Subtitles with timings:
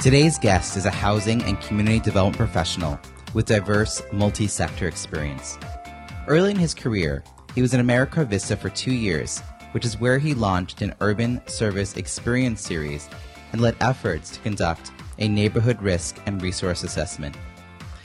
[0.00, 2.98] Today's guest is a housing and community development professional
[3.34, 5.58] with diverse multi sector experience.
[6.26, 7.22] Early in his career,
[7.54, 9.40] he was in AmeriCorps VISTA for two years,
[9.72, 13.10] which is where he launched an urban service experience series
[13.52, 17.36] and led efforts to conduct a neighborhood risk and resource assessment.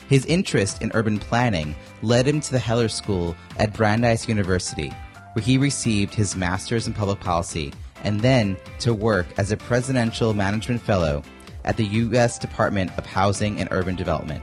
[0.09, 4.89] His interest in urban planning led him to the Heller School at Brandeis University,
[5.31, 7.71] where he received his master's in public policy
[8.03, 11.23] and then to work as a presidential management fellow
[11.65, 12.39] at the U.S.
[12.39, 14.41] Department of Housing and Urban Development.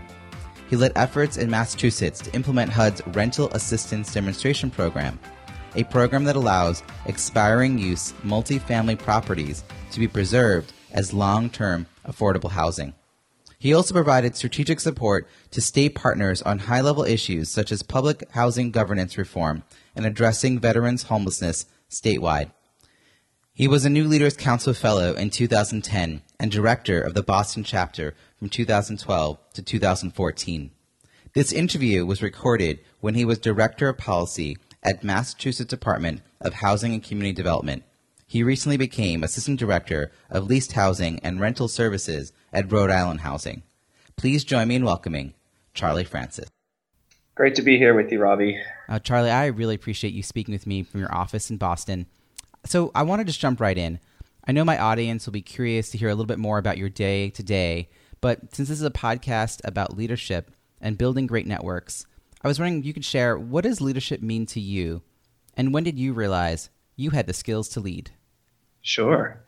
[0.69, 5.19] He led efforts in Massachusetts to implement HUD's Rental Assistance Demonstration Program,
[5.74, 12.51] a program that allows expiring use multifamily properties to be preserved as long term affordable
[12.51, 12.95] housing.
[13.59, 18.29] He also provided strategic support to state partners on high level issues such as public
[18.33, 19.63] housing governance reform
[19.95, 22.51] and addressing veterans homelessness statewide.
[23.55, 28.16] He was a New Leaders Council Fellow in 2010 and director of the Boston chapter
[28.37, 30.73] from 2012 to 2014.
[31.34, 36.95] This interview was recorded when he was Director of Policy at Massachusetts Department of Housing
[36.95, 37.84] and Community Development.
[38.26, 43.62] He recently became Assistant Director of Leased Housing and Rental Services at Rhode Island Housing.
[44.16, 45.34] Please join me in welcoming
[45.74, 46.51] Charley Francis.
[47.37, 48.60] Great to be here with you, Robbie.
[48.88, 52.06] Uh, Charley, I really appreciate you speaking with me from your office in Boston.
[52.65, 54.01] So I want to just jump right in.
[54.45, 56.88] I know my audience will be curious to hear a little bit more about your
[56.88, 57.90] day today,
[58.21, 62.07] but since this is a podcast about leadership and building great networks,
[62.43, 65.03] I was wondering if you could share what does leadership mean to you,
[65.56, 68.11] and when did you realize you had the skills to lead?
[68.81, 69.41] Sure.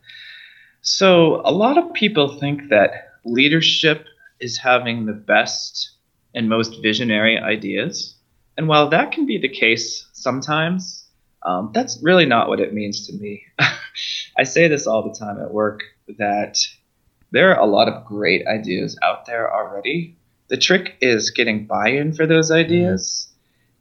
[0.82, 4.06] So a lot of people think that leadership
[4.38, 5.90] is having the best
[6.34, 8.14] and most visionary ideas.
[8.56, 11.03] And while that can be the case sometimes,
[11.44, 13.44] um, that's really not what it means to me.
[14.38, 15.82] I say this all the time at work
[16.18, 16.58] that
[17.30, 20.16] there are a lot of great ideas out there already.
[20.48, 23.28] The trick is getting buy in for those ideas,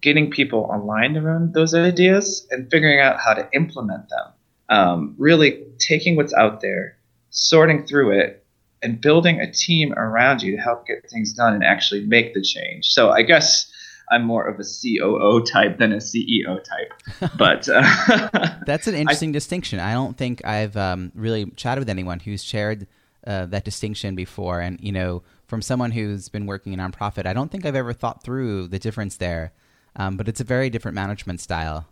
[0.02, 4.28] getting people online around those ideas, and figuring out how to implement them.
[4.70, 6.98] Um, really taking what's out there,
[7.30, 8.46] sorting through it,
[8.82, 12.42] and building a team around you to help get things done and actually make the
[12.42, 12.88] change.
[12.92, 13.72] So I guess
[14.12, 17.32] I'm more of a COO type than a CEO type.
[17.38, 19.80] But uh, that's an interesting I, distinction.
[19.80, 22.88] I don't think I've um, really chatted with anyone who's shared
[23.26, 24.60] uh, that distinction before.
[24.60, 27.94] And you know, from someone who's been working in nonprofit, I don't think I've ever
[27.94, 29.54] thought through the difference there.
[29.96, 31.88] Um, but it's a very different management style.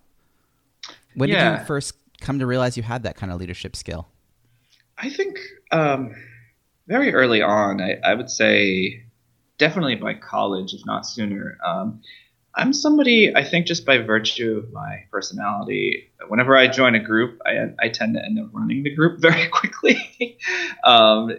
[1.16, 1.52] When yeah.
[1.52, 4.08] did you first come to realize you had that kind of leadership skill?
[4.98, 5.40] I think
[5.72, 6.16] um,
[6.88, 7.82] very early on.
[7.82, 9.04] I, I would say
[9.62, 11.56] definitely by college, if not sooner.
[11.64, 12.02] Um,
[12.56, 17.40] I'm somebody, I think, just by virtue of my personality, whenever I join a group,
[17.46, 20.40] I, I tend to end up running the group very quickly.
[20.84, 21.32] um,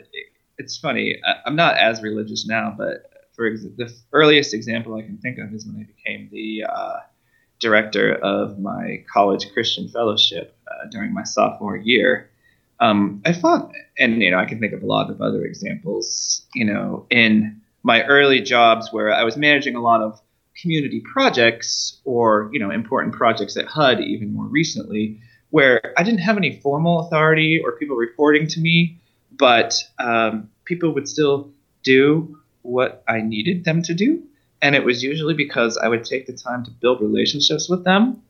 [0.56, 1.16] it's funny.
[1.26, 5.38] I, am not as religious now, but for ex- the earliest example I can think
[5.38, 7.00] of is when I became the uh,
[7.58, 12.30] director of my college Christian fellowship uh, during my sophomore year.
[12.78, 16.46] Um, I thought, and you know, I can think of a lot of other examples.
[16.54, 20.20] You know, in my early jobs where I was managing a lot of
[20.60, 25.20] community projects or you know important projects at HUD even more recently
[25.52, 28.98] where I didn't have any formal authority or people reporting to me,
[29.38, 31.50] but um, people would still
[31.82, 34.22] do what I needed them to do.
[34.62, 38.22] And it was usually because I would take the time to build relationships with them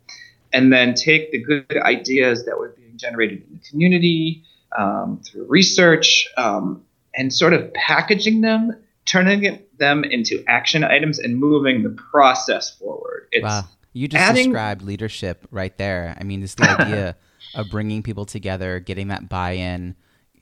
[0.52, 4.42] and then take the good ideas that were being generated in the community
[4.76, 6.82] um, through research um,
[7.14, 13.28] and sort of packaging them turning them into action items and moving the process forward.
[13.32, 13.64] It's wow.
[13.92, 14.50] You just adding...
[14.50, 16.16] described leadership right there.
[16.18, 17.16] I mean, this the idea
[17.54, 19.96] of bringing people together, getting that buy-in,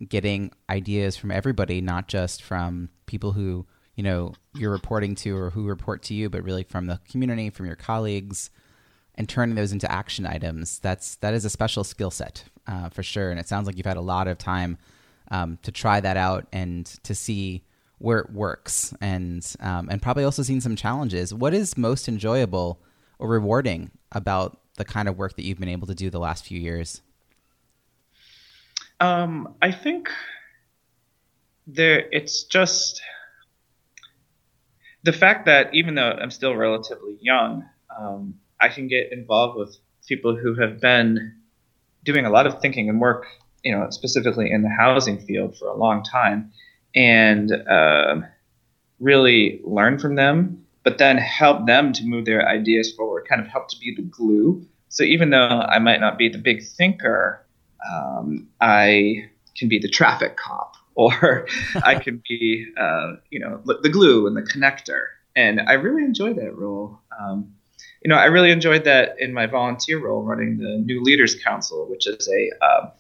[0.09, 3.67] getting ideas from everybody, not just from people who,
[3.97, 7.51] you know, you're reporting to or who report to you, but really from the community,
[7.51, 8.51] from your colleagues,
[9.17, 10.79] and turning those into action items.
[10.79, 13.31] That's that is a special skill set uh, for sure.
[13.31, 14.79] And it sounds like you've had a lot of time
[15.31, 17.65] um, to try that out and to see
[18.01, 21.33] where it works and um, and probably also seen some challenges.
[21.35, 22.81] What is most enjoyable
[23.19, 26.47] or rewarding about the kind of work that you've been able to do the last
[26.47, 27.03] few years?
[28.99, 30.11] Um, I think
[31.67, 33.03] there, it's just
[35.03, 37.65] the fact that even though I'm still relatively young,
[37.99, 39.77] um, I can get involved with
[40.07, 41.35] people who have been
[42.05, 43.27] doing a lot of thinking and work,
[43.63, 46.53] you know, specifically in the housing field for a long time,
[46.95, 48.21] and uh,
[48.99, 53.47] really learn from them, but then help them to move their ideas forward, kind of
[53.47, 54.65] help to be the glue.
[54.89, 55.39] So even though
[55.69, 57.45] I might not be the big thinker,
[57.91, 61.47] um, I can be the traffic cop, or
[61.83, 65.07] I can be, uh, you know, the glue and the connector.
[65.37, 66.99] And I really enjoy that role.
[67.19, 67.55] Um,
[68.03, 71.87] you know, I really enjoyed that in my volunteer role running the New Leaders Council,
[71.89, 72.91] which is a uh,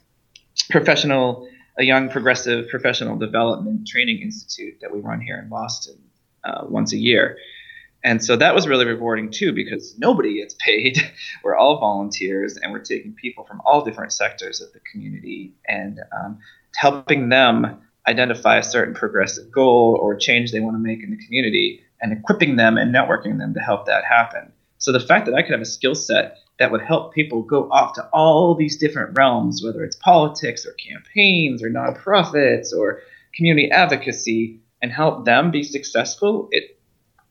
[0.71, 1.49] professional,
[1.81, 5.97] a young progressive professional development training institute that we run here in Boston
[6.44, 7.38] uh, once a year.
[8.05, 10.99] And so that was really rewarding too because nobody gets paid.
[11.44, 16.00] we're all volunteers and we're taking people from all different sectors of the community and
[16.12, 16.38] um,
[16.77, 21.25] helping them identify a certain progressive goal or change they want to make in the
[21.25, 24.53] community and equipping them and networking them to help that happen.
[24.79, 27.69] So the fact that I could have a skill set that would help people go
[27.71, 33.01] off to all these different realms, whether it's politics or campaigns or nonprofits or
[33.35, 36.77] community advocacy, and help them be successful, it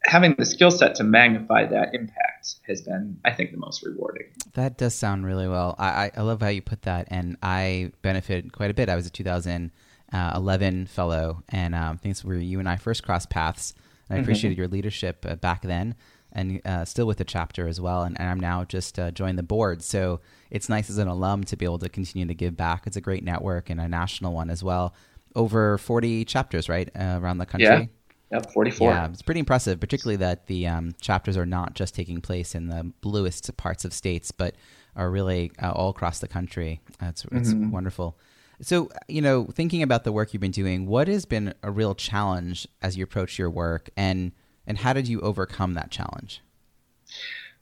[0.05, 4.27] having the skill set to magnify that impact has been, I think, the most rewarding.
[4.53, 5.75] That does sound really well.
[5.77, 8.89] I, I love how you put that, and I benefited quite a bit.
[8.89, 13.75] I was a 2011 fellow, and um, things where you and I first crossed paths.
[14.07, 14.23] And I mm-hmm.
[14.23, 14.61] appreciated mm-hmm.
[14.61, 15.95] your leadership uh, back then
[16.31, 18.03] and uh, still with the chapter as well.
[18.03, 19.81] And, and I'm now just uh, joined the board.
[19.81, 20.21] So
[20.51, 22.85] it's nice as an alum to be able to continue to give back.
[22.85, 24.93] It's a great network and a national one as well.
[25.35, 27.67] Over 40 chapters, right, uh, around the country.
[27.67, 27.85] Yeah.
[28.31, 28.91] Yep, 44.
[28.91, 32.67] Yeah, it's pretty impressive, particularly that the um, chapters are not just taking place in
[32.67, 34.55] the bluest parts of states, but
[34.95, 36.79] are really uh, all across the country.
[37.01, 37.71] It's, it's mm-hmm.
[37.71, 38.17] wonderful.
[38.61, 41.95] So, you know, thinking about the work you've been doing, what has been a real
[41.95, 43.89] challenge as you approach your work?
[43.95, 44.33] And
[44.69, 46.41] and how did you overcome that challenge?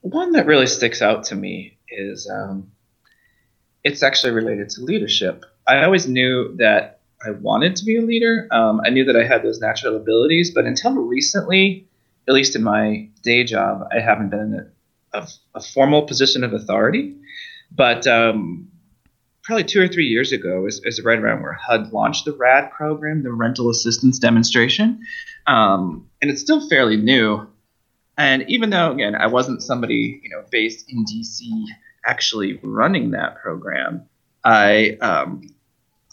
[0.01, 2.71] One that really sticks out to me is um,
[3.83, 5.45] it's actually related to leadership.
[5.65, 8.47] I always knew that I wanted to be a leader.
[8.51, 11.87] Um, I knew that I had those natural abilities, but until recently,
[12.27, 14.71] at least in my day job, I haven't been in
[15.13, 17.15] a, a, a formal position of authority.
[17.71, 18.69] But um,
[19.47, 22.69] probably two or three years ago is, is right around where HUD launched the RAD
[22.69, 24.99] program, the Rental Assistance Demonstration.
[25.47, 27.47] Um, and it's still fairly new.
[28.17, 31.49] And even though, again, I wasn't somebody, you know, based in DC
[32.05, 34.05] actually running that program,
[34.43, 35.47] I, um,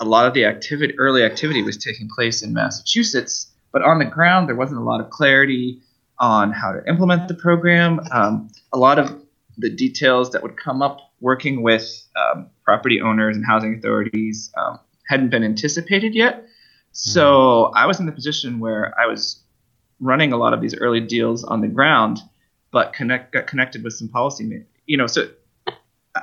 [0.01, 4.05] a lot of the activity, early activity was taking place in Massachusetts, but on the
[4.05, 5.81] ground, there wasn't a lot of clarity
[6.21, 7.99] on how to implement the program.
[8.13, 9.21] Um, a lot of
[9.59, 14.79] the details that would come up working with um, property owners and housing authorities um,
[15.09, 16.45] hadn't been anticipated yet.
[16.93, 17.79] So hmm.
[17.79, 19.43] I was in the position where I was
[20.01, 22.19] running a lot of these early deals on the ground,
[22.71, 25.07] but connect got connected with some policy, you know.
[25.07, 25.31] So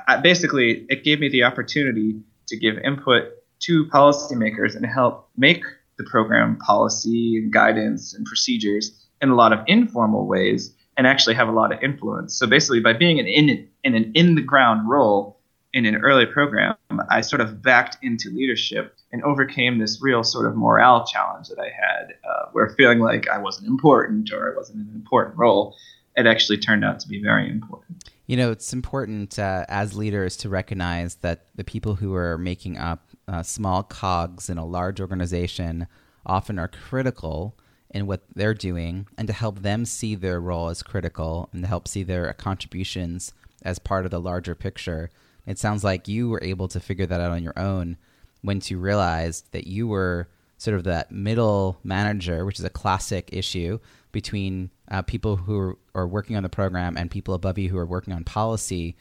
[0.06, 3.24] I, basically, it gave me the opportunity to give input
[3.64, 5.64] to policymakers and help make
[5.98, 11.34] the program policy and guidance and procedures in a lot of informal ways and actually
[11.34, 12.34] have a lot of influence.
[12.34, 15.38] So basically, by being an in, in an in the ground role
[15.72, 16.74] in an early program,
[17.10, 21.58] I sort of backed into leadership and overcame this real sort of morale challenge that
[21.58, 25.74] I had, uh, where feeling like I wasn't important or I wasn't an important role,
[26.16, 28.10] it actually turned out to be very important.
[28.26, 32.76] You know, it's important uh, as leaders to recognize that the people who are making
[32.76, 35.86] up uh, small cogs in a large organization
[36.24, 37.56] often are critical
[37.92, 41.68] in what they're doing and to help them see their role as critical and to
[41.68, 43.32] help see their contributions
[43.62, 45.10] as part of the larger picture.
[45.46, 47.96] It sounds like you were able to figure that out on your own
[48.42, 53.28] once you realized that you were sort of that middle manager, which is a classic
[53.32, 53.78] issue
[54.12, 57.86] between uh, people who are, working on the program and people above you who are
[57.86, 58.96] working on policy.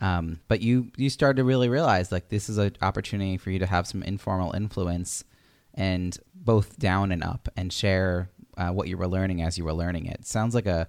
[0.00, 3.58] Um, but you you started to really realize like this is an opportunity for you
[3.60, 5.24] to have some informal influence
[5.72, 9.74] and both down and up and share uh, what you were learning as you were
[9.74, 10.26] learning it.
[10.26, 10.88] Sounds like a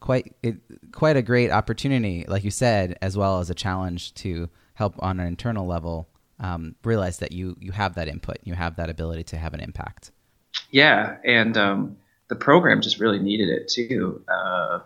[0.00, 0.56] quite it,
[0.92, 5.20] quite a great opportunity, like you said, as well as a challenge to help on
[5.20, 6.08] an internal level
[6.40, 9.60] um, realize that you you have that input, you have that ability to have an
[9.60, 10.10] impact.
[10.70, 11.96] Yeah, and um,
[12.28, 14.80] the program just really needed it too, uh,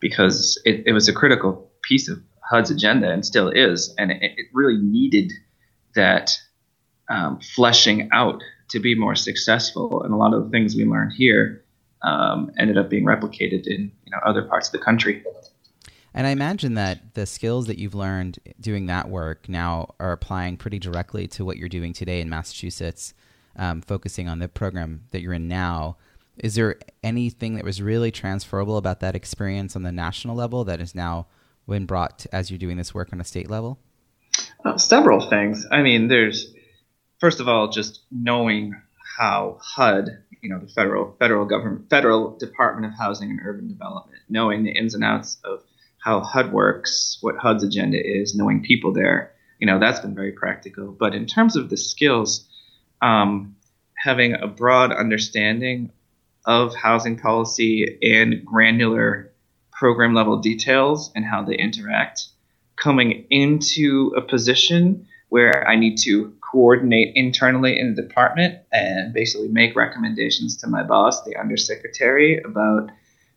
[0.00, 4.22] because it, it, was a critical piece of HUD's agenda and still is, and it,
[4.22, 5.32] it really needed
[5.94, 6.38] that
[7.08, 10.02] um, fleshing out to be more successful.
[10.02, 11.64] And a lot of the things we learned here
[12.02, 15.24] um, ended up being replicated in you know other parts of the country.
[16.14, 20.56] And I imagine that the skills that you've learned doing that work now are applying
[20.56, 23.14] pretty directly to what you're doing today in Massachusetts.
[23.58, 25.96] um, focusing on the program that you're in now.
[26.38, 30.80] Is there anything that was really transferable about that experience on the national level that
[30.80, 31.26] is now
[31.68, 33.78] been brought to, as you're doing this work on a state level?
[34.64, 35.66] Uh, several things.
[35.70, 36.54] I mean, there's
[37.20, 38.74] first of all just knowing
[39.18, 44.18] how HUD, you know, the federal federal government, federal Department of Housing and Urban Development,
[44.28, 45.62] knowing the ins and outs of
[45.98, 50.32] how HUD works, what HUD's agenda is, knowing people there, you know, that's been very
[50.32, 50.92] practical.
[50.92, 52.48] But in terms of the skills,
[53.02, 53.56] um,
[53.96, 55.90] having a broad understanding
[56.44, 59.32] of housing policy and granular
[59.72, 62.26] program level details and how they interact,
[62.76, 69.48] coming into a position where I need to coordinate internally in the department and basically
[69.48, 72.90] make recommendations to my boss, the undersecretary, about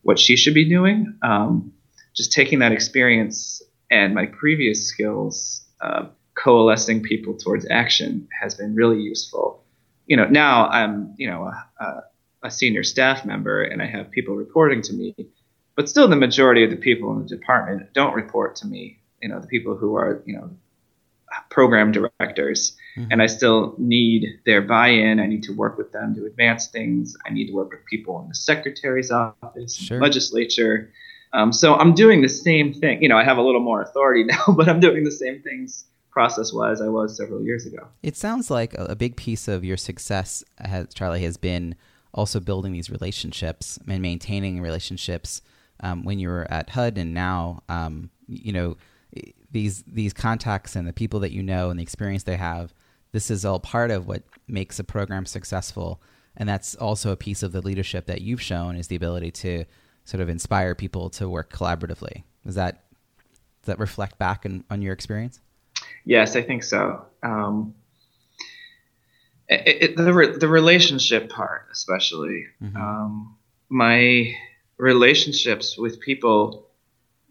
[0.04, 1.18] what she should be doing.
[1.22, 1.74] Um,
[2.16, 8.76] just taking that experience and my previous skills, uh, coalescing people towards action has been
[8.76, 9.64] really useful.
[10.08, 12.04] You know, now I'm, you know, a,
[12.44, 15.16] a senior staff member and I have people reporting to me,
[15.76, 19.00] but still the majority of the people in the department don't report to me.
[19.22, 20.50] You know, the people who are, you know,
[21.50, 23.12] program directors mm-hmm.
[23.12, 25.20] and I still need their buy-in.
[25.20, 27.16] I need to work with them to advance things.
[27.26, 30.02] I need to work with people in the secretary's office, sure.
[30.02, 30.92] legislature.
[31.34, 33.02] Um, so I'm doing the same thing.
[33.02, 35.86] You know, I have a little more authority now, but I'm doing the same things
[36.12, 37.88] process-wise I was several years ago.
[38.04, 41.76] It sounds like a, big piece of your success, has, Charley, has been
[42.14, 45.42] also building these relationships and maintaining relationships
[45.80, 48.76] um, when you were at HUD and now, um, you know,
[49.52, 52.74] these these contacts and the people that you know and the experience they have
[53.12, 56.02] this is all part of what makes a program successful.
[56.38, 59.66] And that's also a piece of the leadership that you've shown is the ability to
[60.06, 62.24] sort of inspire people to work collaboratively.
[62.46, 62.84] Does that
[63.62, 65.40] does that reflect back in, on your experience?
[66.06, 67.06] Yes i think so.
[67.22, 67.76] Um,
[69.48, 72.46] it, it, the, re- the relationship part especially.
[72.64, 72.78] Mm-hmm.
[72.78, 73.36] um,
[73.70, 74.34] my
[74.78, 76.68] relationships with people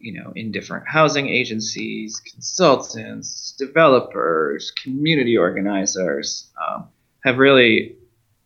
[0.01, 6.87] you know, in different housing agencies, consultants, developers, community organizers, um,
[7.23, 7.95] have really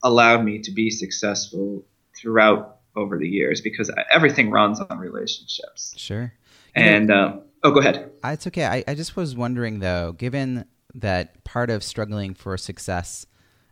[0.04, 1.84] allowed me to be successful
[2.16, 5.94] throughout over the years because everything runs on relationships.
[5.98, 6.34] Sure.
[6.76, 8.12] And um, oh, go ahead.
[8.24, 8.66] It's okay.
[8.66, 13.26] I, I just was wondering though, given that part of struggling for success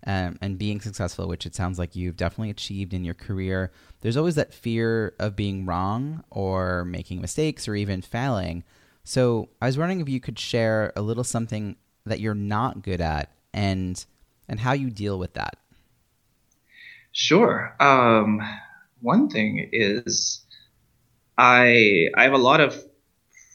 [0.06, 4.18] um, and being successful, which it sounds like you've definitely achieved in your career, there's
[4.18, 8.64] always that fear of being wrong or making mistakes or even failing.
[9.04, 13.02] So I was wondering if you could share a little something that you're not good
[13.02, 14.04] at and
[14.50, 15.58] and how you deal with that.
[17.14, 17.76] Sure.
[17.80, 18.42] Um,
[19.02, 20.42] one thing is
[21.38, 22.84] I I have a lot of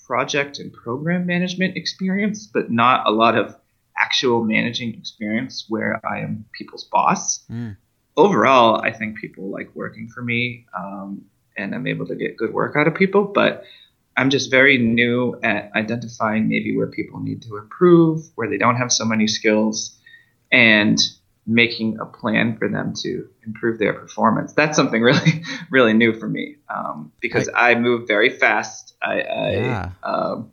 [0.07, 3.57] project and program management experience, but not a lot of
[4.08, 7.44] actual managing experience where I am people's boss.
[7.50, 7.76] Mm.
[8.16, 11.26] Overall, I think people like working for me, um,
[11.58, 13.24] and I'm able to get good work out of people.
[13.24, 13.64] But
[14.16, 18.76] I'm just very new at identifying maybe where people need to improve, where they don't
[18.76, 19.98] have so many skills,
[20.50, 20.98] and
[21.46, 24.54] making a plan for them to improve their performance.
[24.54, 28.94] That's something really, really new for me um, because I, I, move very fast.
[29.02, 29.90] I, I yeah.
[30.02, 30.50] um,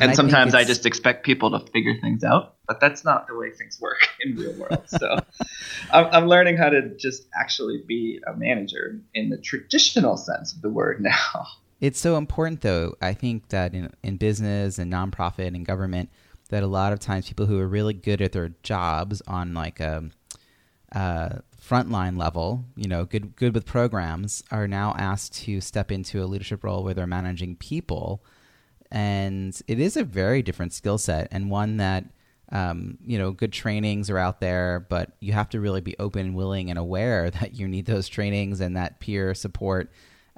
[0.00, 3.36] and, and sometimes I just expect people to figure things out, but that's not the
[3.36, 4.84] way things work in real world.
[4.86, 5.18] So
[5.92, 10.62] I'm, I'm, learning how to just actually be a manager in the traditional sense of
[10.62, 11.46] the word now.
[11.80, 12.96] It's so important, though.
[13.00, 16.10] I think that in, in business and nonprofit and government,
[16.48, 19.78] that a lot of times people who are really good at their jobs on like
[19.78, 20.10] a,
[20.90, 26.20] a frontline level, you know, good good with programs, are now asked to step into
[26.20, 28.24] a leadership role where they're managing people
[28.90, 32.04] and it is a very different skill set and one that
[32.50, 36.32] um, you know good trainings are out there but you have to really be open
[36.34, 39.90] willing and aware that you need those trainings and that peer support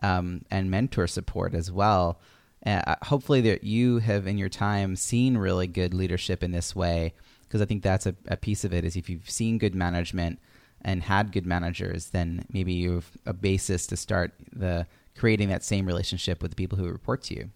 [0.03, 2.21] um, and mentor support as well.
[2.67, 7.15] Uh, hopefully that you have in your time seen really good leadership in this way
[7.45, 10.39] because i think that's a, a piece of it is if you've seen good management
[10.83, 15.65] and had good managers then maybe you have a basis to start the creating that
[15.65, 17.51] same relationship with the people who report to you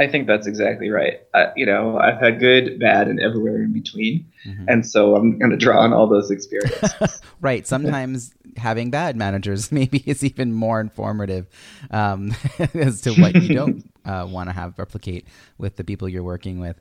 [0.00, 1.20] I think that's exactly right.
[1.34, 4.64] Uh, you know, I've had good, bad, and everywhere in between, mm-hmm.
[4.68, 7.20] and so I'm going to draw on all those experiences.
[7.40, 7.66] right.
[7.66, 11.48] Sometimes having bad managers maybe is even more informative
[11.90, 12.32] um,
[12.74, 15.26] as to what you don't uh, want to have replicate
[15.58, 16.80] with the people you're working with.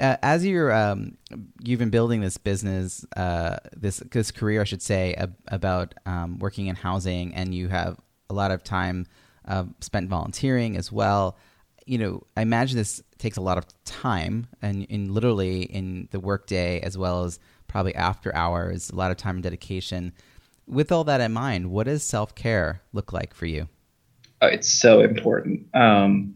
[0.00, 1.16] Uh, as you're um,
[1.62, 6.40] you've been building this business, uh, this this career, I should say, ab- about um,
[6.40, 9.06] working in housing, and you have a lot of time
[9.46, 11.36] uh, spent volunteering as well
[11.86, 16.80] you know, I imagine this takes a lot of time and literally in the workday
[16.80, 17.38] as well as
[17.68, 20.12] probably after hours, a lot of time and dedication.
[20.66, 23.68] With all that in mind, what does self care look like for you?
[24.40, 25.66] Oh, it's so important.
[25.74, 26.34] Um,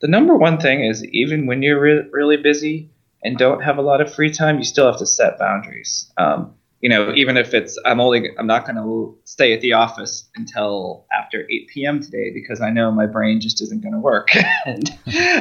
[0.00, 2.90] the number one thing is even when you're re- really busy
[3.22, 6.12] and don't have a lot of free time, you still have to set boundaries.
[6.18, 9.72] Um, you know, even if it's I'm only I'm not going to stay at the
[9.72, 12.02] office until after 8 p.m.
[12.02, 14.28] today because I know my brain just isn't going to work
[14.66, 14.90] and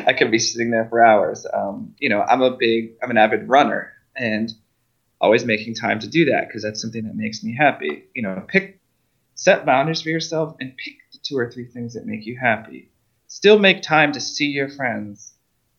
[0.08, 1.46] I could be sitting there for hours.
[1.54, 4.54] Um, you know, I'm a big I'm an avid runner and
[5.20, 8.06] always making time to do that because that's something that makes me happy.
[8.16, 8.80] You know, pick
[9.36, 12.90] set boundaries for yourself and pick the two or three things that make you happy.
[13.28, 15.34] Still make time to see your friends.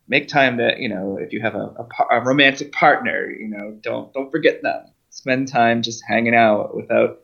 [0.08, 3.78] Make time that you know if you have a, a, a romantic partner, you know,
[3.80, 7.20] don't don't forget them spend time just hanging out without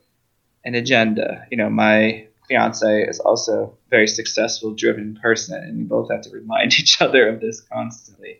[0.65, 1.45] an agenda.
[1.51, 6.21] You know, my fiance is also a very successful, driven person, and we both have
[6.23, 8.39] to remind each other of this constantly.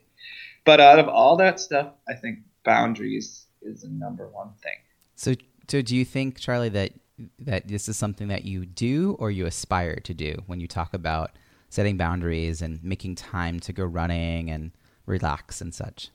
[0.65, 4.77] But out of all that stuff, I think boundaries is the number one thing.
[5.17, 5.35] So,
[5.69, 6.93] so do you think, Charley, that
[7.39, 10.95] that this is something that you do or you aspire to do when you talk
[10.95, 11.33] about
[11.69, 14.71] setting boundaries and making time to go running and
[15.05, 16.09] relax and such?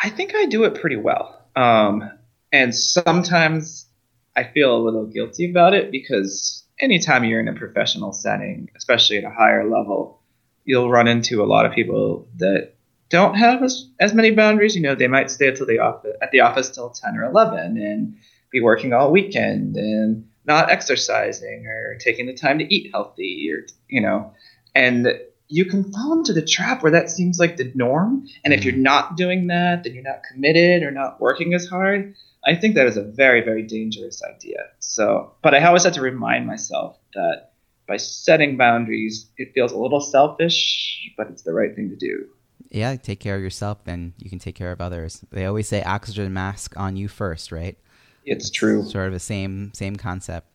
[0.00, 1.44] I think I do it pretty well.
[1.56, 2.08] Um,
[2.54, 3.88] and sometimes
[4.36, 9.18] I feel a little guilty about it because anytime you're in a professional setting, especially
[9.18, 10.22] at a higher level,
[10.64, 12.74] you'll run into a lot of people that
[13.08, 14.76] don't have as, as many boundaries.
[14.76, 17.76] You know, they might stay till the office at the office till ten or eleven
[17.76, 18.14] and
[18.52, 23.66] be working all weekend and not exercising or taking the time to eat healthy or
[23.88, 24.32] you know,
[24.76, 25.08] and
[25.48, 28.28] you can fall into the trap where that seems like the norm.
[28.44, 28.82] And if you're mm-hmm.
[28.82, 32.14] not doing that, then you're not committed or not working as hard.
[32.46, 34.64] I think that is a very, very dangerous idea.
[34.78, 37.52] So, but I always have to remind myself that
[37.86, 42.26] by setting boundaries, it feels a little selfish, but it's the right thing to do.
[42.70, 45.24] Yeah, take care of yourself and you can take care of others.
[45.30, 47.78] They always say oxygen mask on you first, right?
[48.24, 48.84] It's true.
[48.84, 50.48] Sort of the same same concept.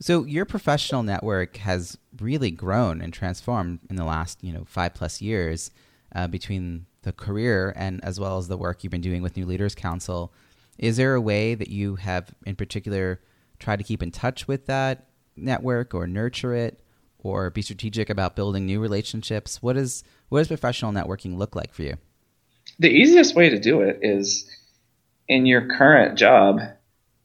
[0.00, 4.94] So your professional network has really grown and transformed in the last, you know, five
[4.94, 5.70] plus years
[6.14, 9.46] uh, between the career and as well as the work you've been doing with New
[9.46, 10.32] Leaders Council.
[10.78, 13.20] Is there a way that you have, in particular,
[13.58, 16.82] tried to keep in touch with that network or nurture it,
[17.18, 19.62] or be strategic about building new relationships?
[19.62, 21.94] What is what does professional networking look like for you?
[22.78, 24.48] The easiest way to do it is
[25.28, 26.60] in your current job.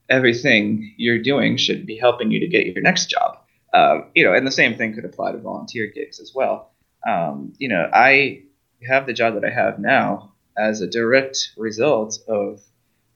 [0.10, 3.38] Everything you're doing should be helping you to get your next job.
[3.74, 6.72] Uh, you know, and the same thing could apply to volunteer gigs as well.
[7.08, 8.44] Um, you know, I
[8.88, 12.62] have the job that I have now as a direct result of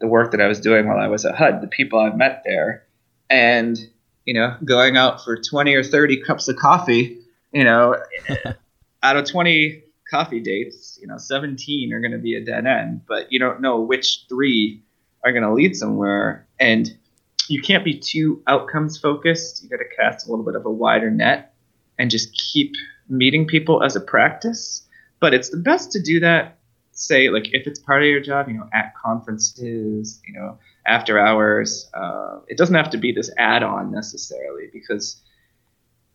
[0.05, 2.43] the work that I was doing while I was at HUD, the people I've met
[2.45, 2.85] there,
[3.27, 3.77] and
[4.25, 7.19] you know, going out for 20 or 30 cups of coffee,
[7.51, 7.95] you know,
[9.03, 13.01] out of 20 coffee dates, you know, 17 are going to be a dead end,
[13.07, 14.81] but you don't know which three
[15.23, 16.47] are going to lead somewhere.
[16.59, 16.95] And
[17.47, 19.63] you can't be too outcomes focused.
[19.63, 21.53] You got to cast a little bit of a wider net
[21.99, 22.73] and just keep
[23.07, 24.87] meeting people as a practice.
[25.19, 26.54] But it's the best to do that
[26.95, 31.19] say like if it's part of your job, you know, at conferences, you know, after
[31.19, 31.89] hours.
[31.93, 35.21] Uh, it doesn't have to be this add-on necessarily because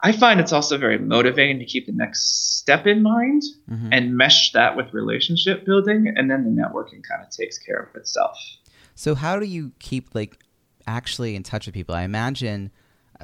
[0.02, 3.88] I find it's also very motivating to keep the next step in mind mm-hmm.
[3.92, 7.94] and mesh that with relationship building, and then the networking kind of takes care of
[7.96, 8.38] itself.
[8.94, 10.42] So how do you keep like
[10.86, 11.94] actually in touch with people?
[11.94, 12.70] I imagine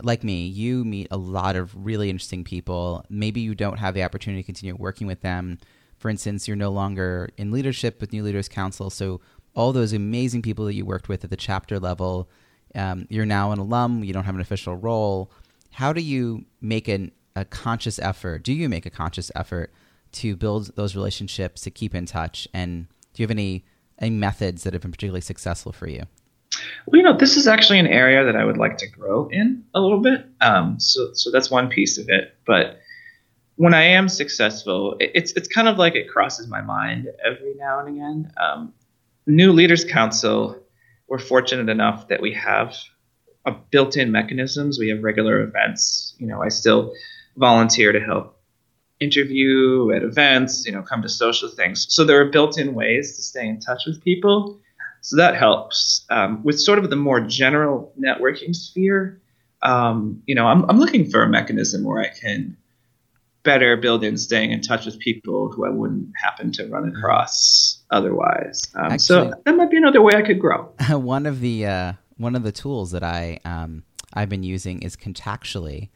[0.02, 3.04] like me, you meet a lot of really interesting people.
[3.08, 5.58] Maybe you don't have the opportunity to continue working with them
[5.98, 9.20] for instance, you're no longer in leadership with New Leaders Council, so
[9.54, 12.28] all those amazing people that you worked with at the chapter level,
[12.74, 14.04] um, you're now an alum.
[14.04, 15.30] You don't have an official role.
[15.70, 18.42] How do you make an, a conscious effort?
[18.42, 19.72] Do you make a conscious effort
[20.12, 22.46] to build those relationships to keep in touch?
[22.52, 23.64] And do you have any
[23.98, 26.02] any methods that have been particularly successful for you?
[26.86, 29.64] Well, you know, this is actually an area that I would like to grow in
[29.74, 30.26] a little bit.
[30.42, 32.36] Um, so, so that's one piece of it.
[32.46, 32.78] But
[33.56, 37.80] when I am successful, it's it's kind of like it crosses my mind every now
[37.80, 38.32] and again.
[38.36, 38.74] Um,
[39.26, 40.62] New Leaders Council,
[41.08, 42.76] we're fortunate enough that we have
[43.44, 44.78] a built-in mechanisms.
[44.78, 46.14] We have regular events.
[46.18, 46.92] You know, I still
[47.36, 48.38] volunteer to help
[49.00, 50.66] interview at events.
[50.66, 51.86] You know, come to social things.
[51.88, 54.60] So there are built-in ways to stay in touch with people.
[55.00, 59.20] So that helps um, with sort of the more general networking sphere.
[59.62, 62.56] Um, you know, I'm, I'm looking for a mechanism where I can
[63.46, 66.98] better build in staying in touch with people who I wouldn't happen to run mm-hmm.
[66.98, 68.66] across otherwise.
[68.74, 70.74] Um, Actually, so that might be another way I could grow.
[70.90, 74.96] one of the uh, one of the tools that I um, I've been using is
[74.96, 75.88] Contactually.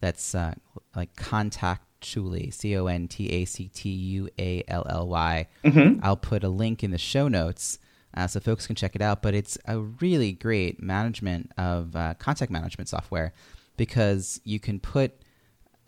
[0.00, 0.54] That's uh,
[0.96, 5.46] like Contactually, C O N T A C T U A L L Y.
[5.64, 6.00] Mm-hmm.
[6.02, 7.78] I'll put a link in the show notes.
[8.14, 9.20] uh, so folks can check it out.
[9.20, 13.34] But it's a really great management of uh, contact management software
[13.76, 15.20] because you can put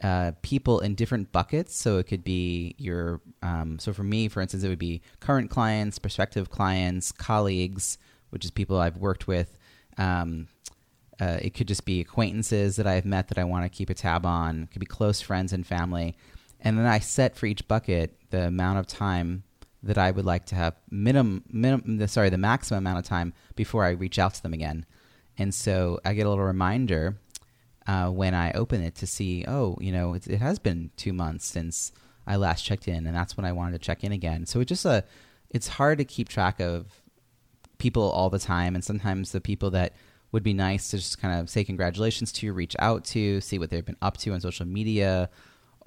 [0.03, 1.77] uh, people in different buckets.
[1.77, 5.51] So it could be your, um, so for me, for instance, it would be current
[5.51, 7.99] clients, prospective clients, colleagues,
[8.31, 9.59] which is people I've worked with.
[9.97, 10.49] Um,
[11.21, 13.95] uh, it could just be acquaintances that I've met that I want to keep a
[13.95, 14.65] tab on.
[14.65, 16.17] It could be close friends and family.
[16.61, 19.43] And then I set for each bucket the amount of time
[19.83, 23.85] that I would like to have minimum, minimum sorry, the maximum amount of time before
[23.85, 24.87] I reach out to them again.
[25.37, 27.19] And so I get a little reminder
[27.89, 31.15] uh, when I open it to see, oh, you know, it, it, has been two
[31.15, 31.91] months since
[32.27, 34.45] I last checked in, and that's when I wanted to check in again.
[34.45, 35.05] So it just a,
[35.49, 37.01] it's hard to keep track of
[37.79, 39.95] people all the time, and sometimes the people that
[40.33, 43.71] would be nice to just kind of say congratulations to, reach out to, see what
[43.71, 45.31] they've been up to on social media,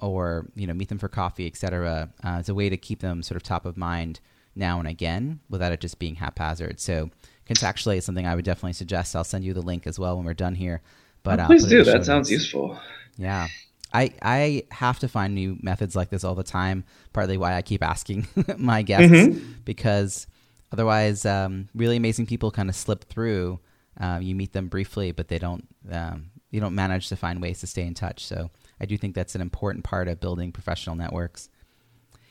[0.00, 2.10] or you know, meet them for coffee, etc.
[2.24, 4.18] Uh, it's a way to keep them sort of top of mind
[4.56, 6.80] now and again without it just being haphazard.
[6.80, 7.10] So
[7.48, 9.14] contactually is something I would definitely suggest.
[9.14, 10.82] I'll send you the link as well when we're done here.
[11.22, 11.84] But oh, please do.
[11.84, 12.78] That sounds useful.
[13.16, 13.48] Yeah.
[13.94, 16.84] I, I have to find new methods like this all the time.
[17.12, 19.52] Partly why I keep asking my guests mm-hmm.
[19.64, 20.26] because
[20.72, 23.60] otherwise, um, really amazing people kind of slip through.
[24.00, 25.68] Uh, you meet them briefly, but they don't.
[25.90, 28.26] Um, you don't manage to find ways to stay in touch.
[28.26, 31.48] So I do think that's an important part of building professional networks.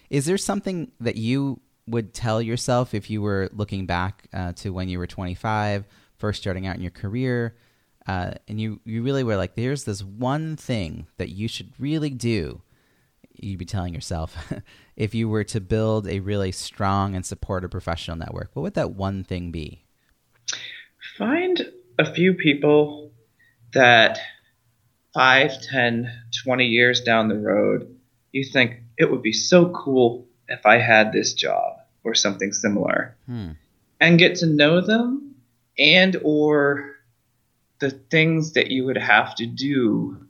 [0.09, 4.71] Is there something that you would tell yourself if you were looking back uh, to
[4.71, 5.85] when you were 25,
[6.17, 7.55] first starting out in your career?
[8.07, 12.09] Uh, and you you really were like, there's this one thing that you should really
[12.09, 12.61] do.
[13.33, 14.51] You'd be telling yourself
[14.95, 18.51] if you were to build a really strong and supportive professional network.
[18.53, 19.85] What would that one thing be?
[21.17, 21.61] Find
[21.97, 23.11] a few people
[23.73, 24.19] that
[25.13, 26.11] 5, 10,
[26.43, 27.95] 20 years down the road,
[28.31, 33.15] you think it would be so cool if I had this job or something similar.
[33.25, 33.51] Hmm.
[33.99, 35.35] And get to know them
[35.77, 36.90] and or
[37.81, 40.25] the things that you would have to do,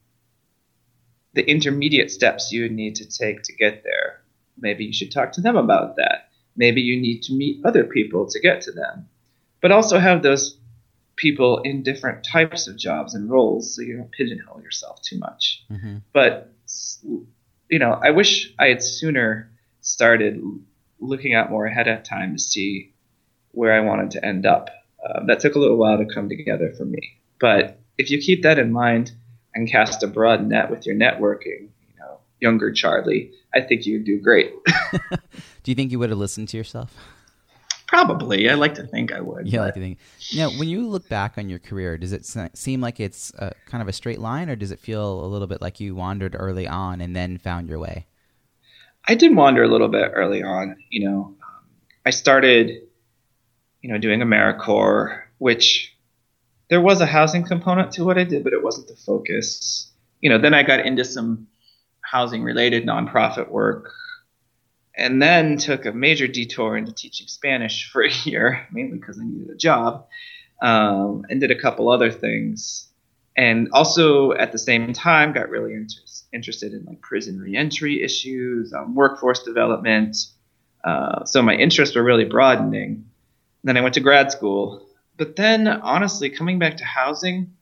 [1.34, 4.22] the intermediate steps you would need to take to get there.
[4.58, 6.30] Maybe you should talk to them about that.
[6.56, 9.10] Maybe you need to meet other people to get to them.
[9.62, 10.58] But also have those
[11.18, 15.64] people in different types of jobs and roles so you don't pigeonhole yourself too much.
[15.70, 15.98] Mm-hmm.
[16.14, 16.54] But,
[17.70, 20.42] you know, I wish I had sooner started
[21.00, 22.94] looking out more ahead of time to see
[23.52, 24.70] where I wanted to end up.
[25.06, 27.00] Uh, that took a little while to come together for me.
[27.40, 29.12] But if you keep that in mind
[29.56, 34.06] and cast a broad net with your networking, you know, younger Charley, I think you'd
[34.06, 34.54] do great.
[35.64, 36.96] do you think you would have listened to yourself?
[37.92, 38.50] Probably.
[38.50, 39.50] I like to think I would.
[39.50, 39.98] Yeah, I like to think.
[40.34, 42.26] Now, when you look back on your career, does it
[42.58, 45.46] seem like it's a, kind of a straight line, or does it feel a little
[45.46, 48.06] bit like you wandered early on and then found your way?
[49.10, 50.78] I did wander a little bit early on.
[50.90, 51.66] You know, um,
[52.06, 52.82] I started,
[53.82, 55.96] you know, doing AmeriCorps, which
[56.70, 59.92] there was a housing component to what I did, but it wasn't the focus.
[60.22, 61.48] You know, then I got into some
[62.02, 63.92] housing related nonprofit work
[64.96, 69.24] and then took a major detour into teaching Spanish for a year, mainly because I
[69.24, 70.08] needed a job,
[70.62, 72.88] um, and did a couple other things.
[73.36, 76.02] And also at the same time, got really inter-
[76.34, 80.18] interested in like prison reentry issues, um, workforce development.
[80.84, 83.06] Uh, so my interests were really broadening.
[83.64, 84.88] Then I went to grad school
[85.22, 87.54] but then, honestly, coming back to housing,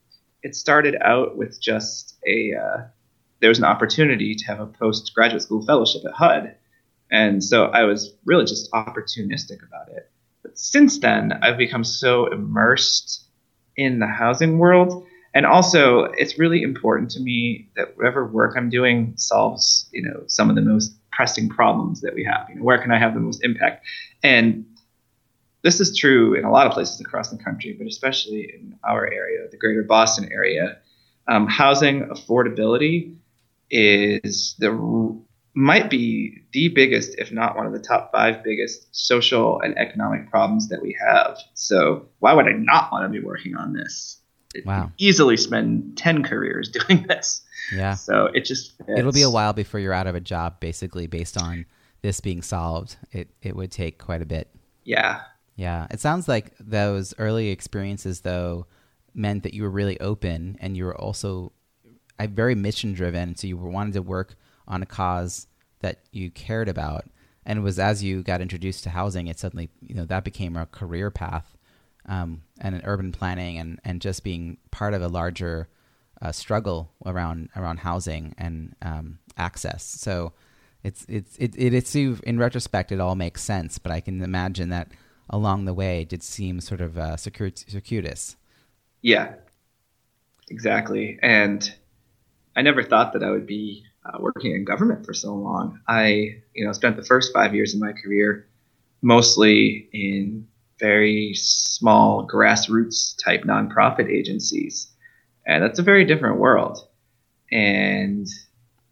[0.44, 2.84] it started out with just a uh,
[3.42, 6.56] there was an opportunity to have a postgraduate school fellowship at HUD,
[7.12, 10.10] and so I was really just opportunistic about it.
[10.42, 13.26] But since then, I've become so immersed
[13.76, 18.70] in the housing world, and also it's really important to me that whatever work I'm
[18.70, 22.48] doing solves you know some of the most pressing problems that we have.
[22.50, 23.86] You know, where can I have the most impact?
[24.24, 24.66] And
[25.64, 29.06] this is true in a lot of places across the country, but especially in our
[29.12, 30.78] area, the greater Boston area.
[31.28, 33.16] Um, housing affordability
[33.70, 34.72] is the
[35.54, 40.30] might be the biggest, if not one of the top five biggest social and economic
[40.30, 41.38] problems that we have.
[41.54, 44.22] So why would I not want to be working on this?
[44.66, 44.92] Wow.
[44.98, 47.42] Easily spend 10 careers doing this.
[47.74, 47.96] Yeah.
[47.96, 48.90] So it just fits.
[48.98, 51.66] It'll be a while before you're out of a job basically based on
[52.02, 52.96] this being solved.
[53.12, 54.50] It it would take quite a bit.
[54.84, 55.22] Yeah.
[55.60, 58.66] Yeah, it sounds like those early experiences, though,
[59.14, 61.52] meant that you were really open and you were also
[62.18, 63.36] very mission driven.
[63.36, 64.36] So you wanted to work
[64.70, 65.48] on a cause
[65.82, 67.10] that you cared about.
[67.46, 70.56] And it was as you got introduced to housing, it suddenly, you know, that became
[70.56, 71.58] a career path
[72.06, 75.68] um, and an urban planning and, and just being part of a larger
[76.22, 79.84] uh, struggle around around housing and um, access.
[79.84, 80.32] So
[80.84, 83.78] it's it's it, it, it's in retrospect, it all makes sense.
[83.78, 84.88] But I can imagine that
[85.30, 88.36] along the way did seem sort of uh, circuitous.
[89.02, 89.36] Yeah,
[90.50, 91.20] exactly.
[91.22, 91.72] And
[92.56, 95.80] I never thought that I would be uh, working in government for so long.
[95.88, 98.48] I, you know, spent the first five years of my career
[99.02, 100.48] mostly in
[100.80, 104.88] very small grassroots type nonprofit agencies,
[105.46, 106.86] and that's a very different world.
[107.52, 108.28] And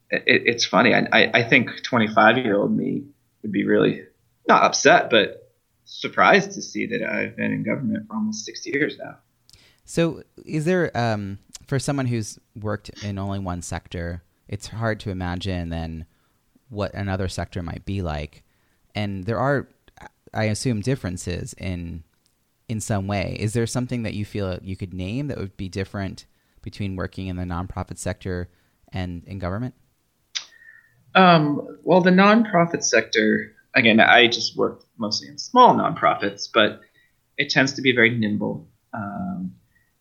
[0.09, 0.93] it, it's funny.
[0.93, 3.03] I, I think 25 year old me
[3.41, 4.03] would be really
[4.47, 5.46] not upset, but
[5.87, 9.17] surprised to see that I've been in government for almost six years now.
[9.85, 15.09] So, is there um, for someone who's worked in only one sector, it's hard to
[15.09, 16.05] imagine then
[16.69, 18.43] what another sector might be like.
[18.95, 19.67] And there are,
[20.33, 22.03] I assume, differences in
[22.69, 23.37] in some way.
[23.39, 26.25] Is there something that you feel you could name that would be different
[26.61, 28.49] between working in the nonprofit sector
[28.91, 29.73] and in government?
[31.15, 36.81] Um, well, the nonprofit sector, again, I just work mostly in small nonprofits, but
[37.37, 38.67] it tends to be very nimble.
[38.93, 39.55] Um,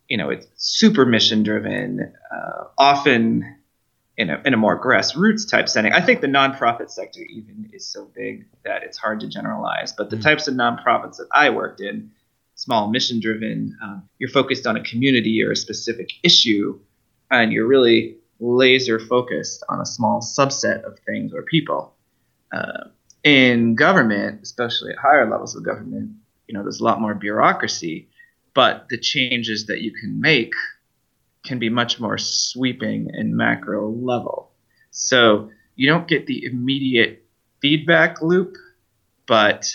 [0.09, 3.57] you know, it's super mission driven, uh, often
[4.16, 5.92] in a, in a more grassroots type setting.
[5.92, 9.92] I think the nonprofit sector even is so big that it's hard to generalize.
[9.92, 10.22] But the mm-hmm.
[10.22, 12.11] types of nonprofits that I worked in,
[12.55, 16.81] small mission driven, um, you're focused on a community or a specific issue,
[17.31, 21.94] and you're really laser focused on a small subset of things or people.
[22.52, 22.85] Uh,
[23.27, 26.12] in government, especially at higher levels of government,
[26.47, 28.09] you know, there's a lot more bureaucracy
[28.57, 30.55] but the changes that you can make
[31.45, 34.51] can be much more sweeping and macro level.
[34.93, 37.23] So you don't get the immediate
[37.61, 38.57] feedback loop,
[39.27, 39.71] but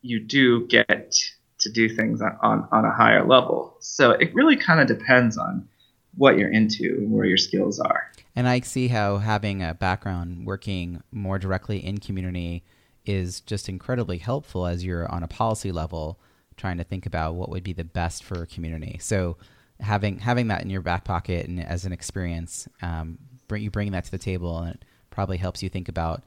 [0.00, 1.14] you do get
[1.58, 3.76] to do things on, on a higher level.
[3.80, 5.68] So it really kind of depends on
[6.16, 8.10] what you're into and where your skills are.
[8.36, 12.64] And I see how having a background working more directly in community
[13.04, 16.18] is just incredibly helpful as you're on a policy level
[16.56, 18.98] trying to think about what would be the best for a community.
[19.00, 19.36] So
[19.80, 23.18] having having that in your back pocket and as an experience, um,
[23.48, 26.24] bring you bring that to the table, and it probably helps you think about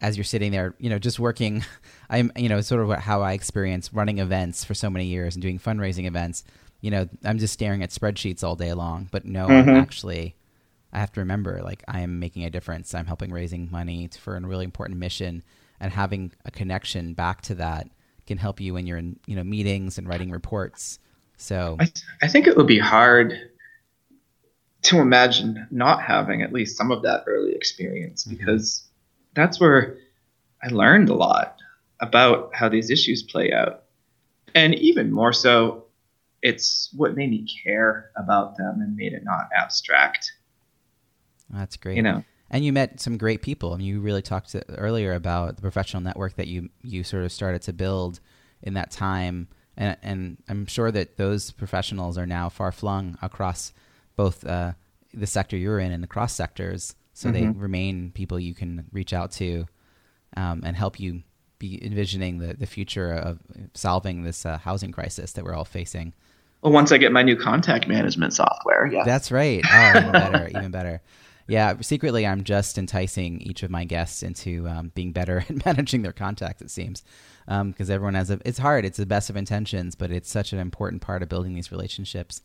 [0.00, 1.64] as you're sitting there, you know, just working.
[2.10, 5.42] I'm, you know, sort of how I experience running events for so many years and
[5.42, 6.44] doing fundraising events.
[6.80, 9.68] You know, I'm just staring at spreadsheets all day long, but no, mm-hmm.
[9.68, 10.34] I'm actually.
[10.92, 12.94] I have to remember, like, I am making a difference.
[12.94, 15.42] I'm helping raising money for a really important mission,
[15.78, 17.88] and having a connection back to that
[18.26, 20.98] can help you when you're in you know meetings and writing reports.
[21.36, 23.34] So I, th- I think it would be hard
[24.82, 28.36] to imagine not having at least some of that early experience mm-hmm.
[28.36, 28.84] because
[29.34, 29.98] that's where
[30.62, 31.56] I learned a lot
[32.00, 33.84] about how these issues play out.
[34.54, 35.84] And even more so,
[36.42, 40.32] it's what made me care about them and made it not abstract.
[41.52, 41.96] That's great.
[41.96, 43.72] You know, and you met some great people.
[43.72, 47.24] I mean, you really talked to, earlier about the professional network that you you sort
[47.24, 48.20] of started to build
[48.62, 53.72] in that time, and, and I'm sure that those professionals are now far flung across
[54.16, 54.72] both uh,
[55.14, 56.94] the sector you're in and the cross sectors.
[57.12, 57.52] So mm-hmm.
[57.52, 59.66] they remain people you can reach out to
[60.36, 61.22] um, and help you
[61.58, 63.38] be envisioning the, the future of
[63.74, 66.14] solving this uh, housing crisis that we're all facing.
[66.62, 69.04] Well, once I get my new contact management software, yeah.
[69.04, 69.62] That's right.
[69.64, 71.02] Oh, even better, even better.
[71.50, 76.02] Yeah, secretly, I'm just enticing each of my guests into um, being better at managing
[76.02, 76.62] their contacts.
[76.62, 77.02] It seems
[77.44, 78.38] because um, everyone has a.
[78.44, 78.84] It's hard.
[78.84, 82.42] It's the best of intentions, but it's such an important part of building these relationships.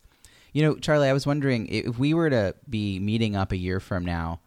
[0.52, 3.78] You know, Charley, I was wondering if we were to be meeting up a year
[3.78, 4.40] from now,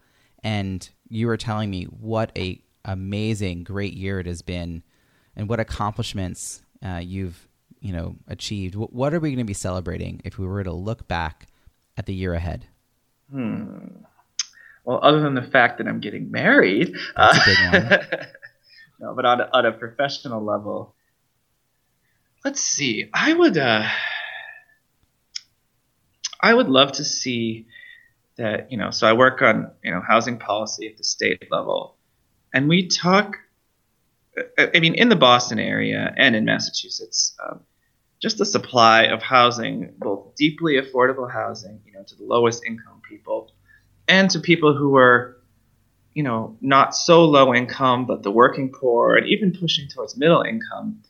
[0.43, 4.84] and you were telling me what a amazing, great year it has been,
[5.38, 7.48] and what accomplishments uh, you've
[7.80, 8.76] you know achieved.
[8.76, 11.48] What are we going to be celebrating if we were to look back
[11.95, 12.65] at the year ahead?
[13.32, 14.04] Hmm
[14.89, 17.38] well, other than the fact that I'm getting married, uh,
[18.99, 20.95] no, but on a, on a professional level,
[22.43, 23.08] let's see.
[23.13, 23.88] I would, uh,
[26.41, 27.67] I would love to see
[28.38, 28.71] that.
[28.71, 31.95] You know, so I work on you know housing policy at the state level,
[32.52, 33.38] and we talk.
[34.58, 37.60] I mean, in the Boston area and in Massachusetts, um,
[38.19, 43.02] just the supply of housing, both deeply affordable housing, you know, to the lowest income
[43.08, 43.52] people
[44.10, 45.38] and to people who are,
[46.13, 50.41] you know, not so low income, but the working poor, and even pushing towards middle
[50.41, 51.02] income,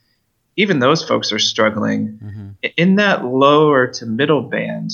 [0.56, 2.20] even those folks are struggling.
[2.22, 2.50] Mm-hmm.
[2.76, 4.92] In that lower to middle band,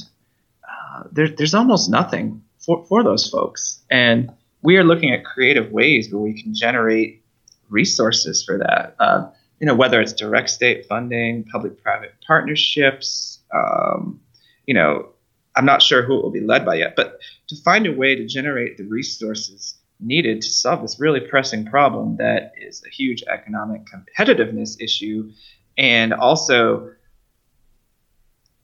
[0.64, 3.82] uh, there, there's almost nothing for, for those folks.
[3.90, 7.24] And we are looking at creative ways where we can generate
[7.70, 8.96] resources for that.
[9.00, 9.28] Uh,
[9.60, 14.20] you know, whether it's direct state funding, public-private partnerships, um,
[14.68, 15.10] you know,
[15.56, 18.16] I'm not sure who it will be led by yet, but to find a way
[18.16, 23.24] to generate the resources needed to solve this really pressing problem that is a huge
[23.30, 25.32] economic competitiveness issue
[25.78, 26.92] and also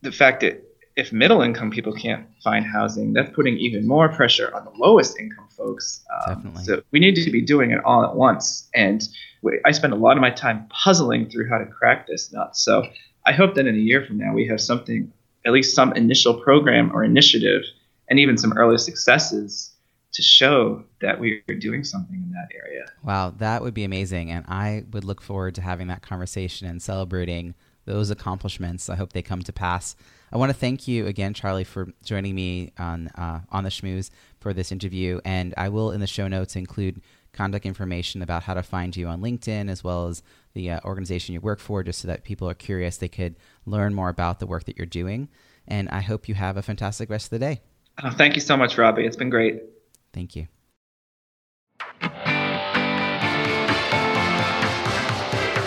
[0.02, 0.62] the fact that
[0.96, 5.18] if middle income people can't find housing, that's putting even more pressure on the lowest
[5.18, 6.04] income folks.
[6.26, 6.64] Um, Definitely.
[6.64, 8.68] So we need to be doing it all at once.
[8.74, 9.02] And
[9.40, 12.56] we, I spend a lot of my time puzzling through how to crack this nut.
[12.56, 12.84] So
[13.24, 15.10] I hope that in a year from now we have something,
[15.46, 17.62] at least some initial program or initiative,
[18.08, 19.70] and even some early successes
[20.12, 22.84] to show that we are doing something in that area.
[23.02, 24.30] Wow, that would be amazing.
[24.30, 28.88] And I would look forward to having that conversation and celebrating those accomplishments.
[28.88, 29.96] I hope they come to pass.
[30.30, 34.10] I want to thank you again, Charley, for joining me on uh, on the Schmooze
[34.40, 35.20] for this interview.
[35.24, 39.08] And I will in the show notes include contact information about how to find you
[39.08, 40.22] on LinkedIn as well as
[40.54, 43.94] the uh, organization you work for, just so that people are curious, they could learn
[43.94, 45.28] more about the work that you're doing.
[45.66, 47.62] And I hope you have a fantastic rest of the day.
[48.02, 49.06] Oh, thank you so much, Robbie.
[49.06, 49.62] It's been great.
[50.12, 50.48] Thank you.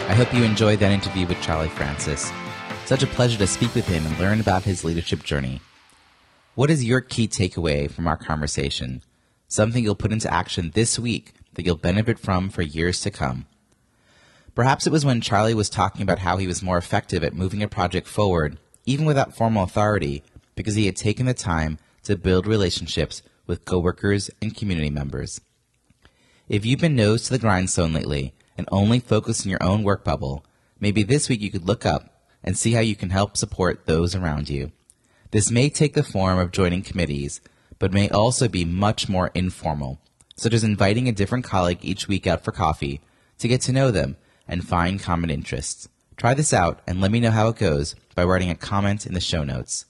[0.08, 2.32] I hope you enjoyed that interview with Charley Francis.
[2.86, 5.62] Such a pleasure to speak with him and learn about his leadership journey.
[6.54, 9.02] What is your key takeaway from our conversation?
[9.48, 13.48] Something you'll put into action this week that you'll benefit from for years to come.
[14.54, 17.62] Perhaps it was when Charley was talking about how he was more effective at moving
[17.62, 20.24] a project forward, even without formal authority,
[20.56, 25.42] because he had taken the time to build relationships with coworkers and community members.
[26.48, 30.04] If you've been nose to the grindstone lately and only focus on your own work
[30.04, 30.46] bubble,
[30.80, 32.10] maybe this week you could look up
[32.44, 34.72] and see how you can help support those around you.
[35.32, 37.42] This may take the form of joining committees,
[37.80, 40.00] but may also be much more informal,
[40.36, 43.02] such as inviting a different colleague each week out for coffee
[43.40, 44.18] to get to know them
[44.48, 45.88] and find common interests.
[46.18, 49.14] Try this out and let me know how it goes by writing a comment in
[49.14, 49.86] the show notes.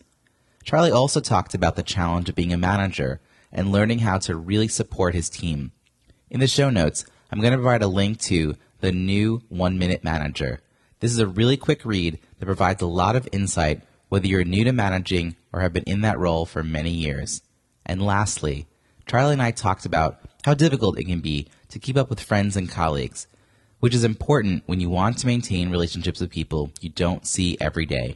[0.63, 4.67] Charley also talked about the challenge of being a manager and learning how to really
[4.67, 5.71] support his team.
[6.29, 10.03] In the show notes, I'm going to provide a link to the new One Minute
[10.03, 10.60] Manager.
[10.99, 14.63] This is a really quick read that provides a lot of insight whether you're new
[14.63, 17.41] to managing or have been in that role for many years.
[17.86, 18.67] And lastly,
[19.05, 22.55] Charley and I talked about how difficult it can be to keep up with friends
[22.55, 23.25] and colleagues,
[23.79, 27.88] which is important when you want to maintain relationships with people you don't see every
[27.88, 28.15] day.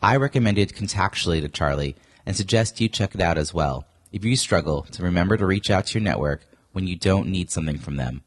[0.00, 4.34] I recommended Contactually to Charley and suggest you check it out as well if you
[4.34, 7.96] struggle to remember to reach out to your network when you don't need something from
[7.96, 8.22] them.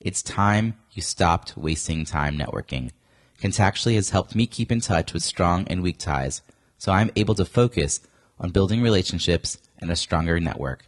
[0.00, 2.90] It's time you stopped wasting time networking.
[3.38, 6.40] Contactually has helped me keep in touch with strong and weak ties,
[6.78, 8.00] so I'm able to focus
[8.40, 10.86] on building relationships and a stronger network.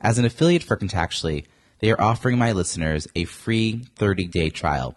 [0.00, 1.46] As an affiliate for Contactually,
[1.78, 4.96] they are offering my listeners a free 30 day trial.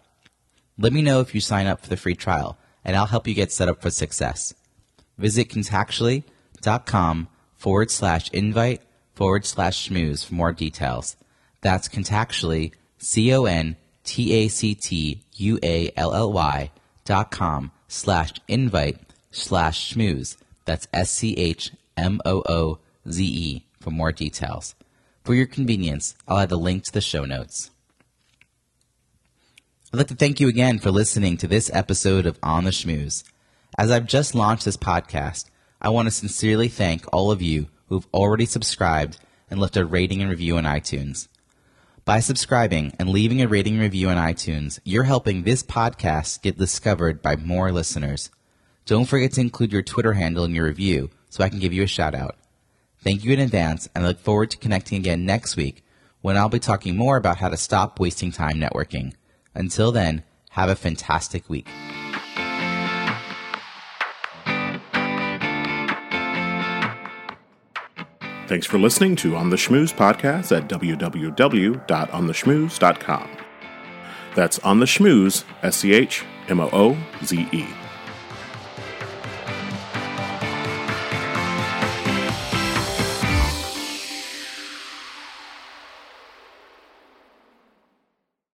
[0.77, 3.33] Let me know if you sign up for the free trial, and I'll help you
[3.33, 4.53] get set up for success.
[5.17, 8.81] Visit contactually.com forward slash invite
[9.13, 11.15] forward slash schmooze for more details.
[11.61, 16.71] That's contactually, C O N T A C T U A L L Y
[17.03, 18.99] dot com slash invite
[19.31, 20.37] slash schmooze.
[20.65, 22.79] That's S C H M O O
[23.09, 24.75] Z E for more details.
[25.27, 27.69] For your convenience, I'll add the link to the show notes.
[29.91, 33.25] I'd like to thank you again for listening to this episode of On the Schmooze.
[33.77, 35.49] As I've just launched this podcast,
[35.81, 39.17] I want to sincerely thank all of you who've already subscribed
[39.49, 41.27] and left a rating and review on iTunes.
[42.05, 46.57] By subscribing and leaving a rating and review on iTunes, you're helping this podcast get
[46.57, 48.31] discovered by more listeners.
[48.85, 51.83] Don't forget to include your Twitter handle in your review so I can give you
[51.83, 52.37] a shout out.
[53.07, 55.81] Thank you in advance, and I look forward to connecting again next week
[56.19, 59.13] when I'll be talking more about how to stop wasting time networking.
[59.55, 61.69] Until then, have a fantastic week.
[68.49, 73.29] Thanks for listening to On the Schmooze podcast at www.ontheschmooze.com.
[74.35, 77.65] That's On the Schmooze, S C H M O O Z E.